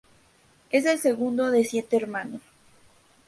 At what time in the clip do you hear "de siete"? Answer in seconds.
1.51-1.95